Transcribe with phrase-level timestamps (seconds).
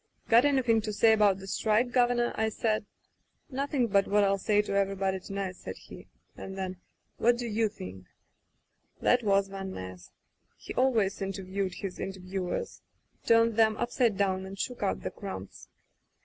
[0.29, 1.91] 'Got anydiing to say about the strike.
[1.91, 2.87] Governor?* I said.
[3.51, 6.77] 'Nothing but what ril say to everybody to night,' said he, and then:
[7.17, 8.07] 'What do you think ?*
[9.03, 10.09] "That was Van Ness.
[10.57, 12.81] He always inter viewed his interviewers.
[13.27, 15.67] Turned them up side down and shook out the crumbs.